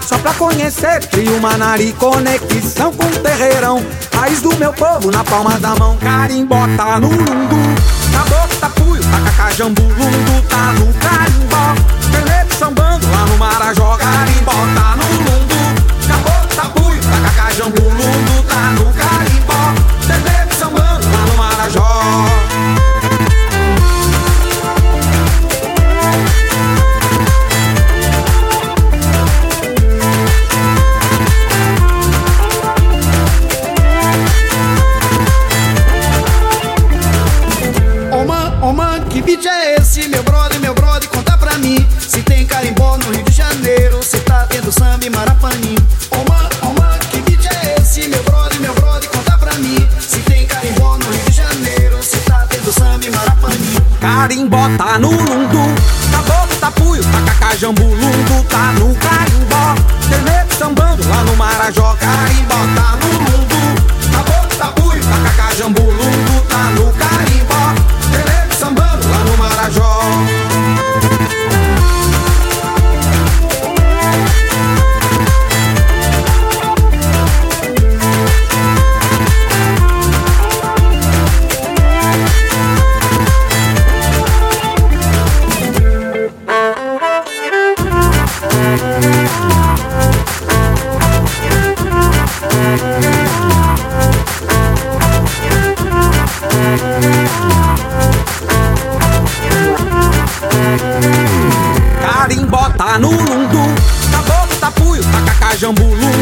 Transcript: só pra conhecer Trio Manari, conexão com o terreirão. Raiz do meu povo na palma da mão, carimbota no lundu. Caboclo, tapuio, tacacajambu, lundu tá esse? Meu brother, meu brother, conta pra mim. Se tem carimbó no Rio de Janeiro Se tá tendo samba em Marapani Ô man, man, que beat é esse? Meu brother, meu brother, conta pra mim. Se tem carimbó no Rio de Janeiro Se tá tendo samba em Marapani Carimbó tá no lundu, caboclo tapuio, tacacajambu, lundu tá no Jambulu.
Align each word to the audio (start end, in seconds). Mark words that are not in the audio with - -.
só 0.00 0.18
pra 0.18 0.32
conhecer 0.34 1.00
Trio 1.06 1.40
Manari, 1.40 1.92
conexão 1.92 2.92
com 2.92 3.06
o 3.06 3.18
terreirão. 3.20 3.84
Raiz 4.14 4.40
do 4.40 4.54
meu 4.56 4.72
povo 4.72 5.10
na 5.10 5.24
palma 5.24 5.58
da 5.58 5.74
mão, 5.76 5.96
carimbota 5.96 7.00
no 7.00 7.08
lundu. 7.08 7.58
Caboclo, 8.12 8.56
tapuio, 8.60 9.02
tacacajambu, 9.02 9.82
lundu 9.82 10.42
tá 10.48 10.72
esse? 39.80 40.08
Meu 40.08 40.22
brother, 40.22 40.60
meu 40.60 40.74
brother, 40.74 41.08
conta 41.08 41.36
pra 41.36 41.58
mim. 41.58 41.86
Se 42.00 42.22
tem 42.22 42.46
carimbó 42.46 42.96
no 42.96 43.10
Rio 43.12 43.24
de 43.24 43.32
Janeiro 43.32 44.02
Se 44.02 44.18
tá 44.20 44.46
tendo 44.48 44.72
samba 44.72 45.04
em 45.04 45.10
Marapani 45.10 45.76
Ô 46.10 46.16
man, 46.28 46.48
man, 46.78 46.98
que 47.10 47.20
beat 47.22 47.46
é 47.46 47.76
esse? 47.78 48.08
Meu 48.08 48.22
brother, 48.24 48.60
meu 48.60 48.74
brother, 48.74 49.08
conta 49.10 49.38
pra 49.38 49.54
mim. 49.54 49.88
Se 50.00 50.18
tem 50.20 50.46
carimbó 50.46 50.96
no 50.96 51.04
Rio 51.10 51.24
de 51.30 51.32
Janeiro 51.32 52.02
Se 52.02 52.16
tá 52.18 52.46
tendo 52.48 52.72
samba 52.72 53.04
em 53.04 53.10
Marapani 53.10 53.78
Carimbó 54.00 54.68
tá 54.76 54.98
no 54.98 55.10
lundu, 55.10 55.74
caboclo 56.12 56.56
tapuio, 56.60 57.02
tacacajambu, 57.04 57.82
lundu 57.82 58.08
tá 58.08 58.27
no 58.27 58.27
Jambulu. 105.60 106.17